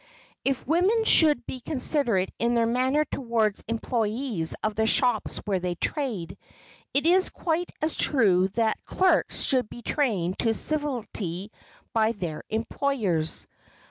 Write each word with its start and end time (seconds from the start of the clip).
If 0.43 0.65
women 0.65 1.03
should 1.03 1.45
be 1.45 1.59
considerate 1.59 2.31
in 2.39 2.55
their 2.55 2.65
manner 2.65 3.05
toward 3.05 3.59
employees 3.67 4.55
of 4.63 4.73
the 4.73 4.87
shops 4.87 5.37
where 5.45 5.59
they 5.59 5.75
trade, 5.75 6.39
it 6.91 7.05
is 7.05 7.29
quite 7.29 7.69
as 7.83 7.95
true 7.95 8.47
that 8.55 8.83
clerks 8.83 9.43
should 9.43 9.69
be 9.69 9.83
trained 9.83 10.39
to 10.39 10.55
civility 10.55 11.51
by 11.93 12.13
their 12.13 12.41
employers. 12.49 13.45